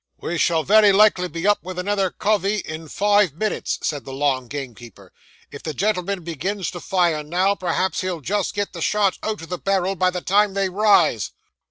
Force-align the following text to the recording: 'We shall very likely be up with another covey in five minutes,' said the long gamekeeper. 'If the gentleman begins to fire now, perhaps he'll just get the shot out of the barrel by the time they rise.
'We 0.19 0.39
shall 0.39 0.63
very 0.63 0.91
likely 0.91 1.27
be 1.27 1.45
up 1.45 1.59
with 1.61 1.77
another 1.77 2.09
covey 2.09 2.55
in 2.65 2.87
five 2.87 3.35
minutes,' 3.35 3.77
said 3.83 4.03
the 4.03 4.11
long 4.11 4.47
gamekeeper. 4.47 5.13
'If 5.51 5.61
the 5.61 5.75
gentleman 5.75 6.23
begins 6.23 6.71
to 6.71 6.79
fire 6.79 7.21
now, 7.21 7.53
perhaps 7.53 8.01
he'll 8.01 8.19
just 8.21 8.55
get 8.55 8.73
the 8.73 8.81
shot 8.81 9.19
out 9.21 9.43
of 9.43 9.49
the 9.49 9.59
barrel 9.59 9.95
by 9.95 10.09
the 10.09 10.21
time 10.21 10.55
they 10.55 10.69
rise. 10.69 11.33